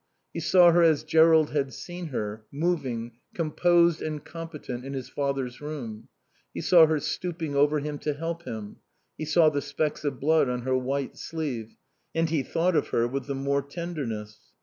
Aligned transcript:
He 0.33 0.39
saw 0.39 0.71
her 0.71 0.81
as 0.81 1.03
Jerrold 1.03 1.51
had 1.51 1.71
seen 1.75 2.07
her, 2.07 2.43
moving, 2.51 3.11
composed 3.35 4.01
and 4.01 4.25
competent, 4.25 4.83
in 4.83 4.93
his 4.93 5.09
father's 5.09 5.61
room; 5.61 6.07
he 6.55 6.59
saw 6.59 6.87
her 6.87 6.99
stooping 6.99 7.55
over 7.55 7.77
him 7.81 7.99
to 7.99 8.15
help 8.15 8.41
him, 8.41 8.77
he 9.15 9.25
saw 9.25 9.49
the 9.49 9.61
specks 9.61 10.03
of 10.03 10.19
blood 10.19 10.49
on 10.49 10.63
her 10.63 10.75
white 10.75 11.17
sleeve; 11.17 11.75
and 12.15 12.31
he 12.31 12.41
thought 12.41 12.75
of 12.75 12.87
her 12.87 13.07
with 13.07 13.27
the 13.27 13.35
more 13.35 13.61
tenderness. 13.61 14.39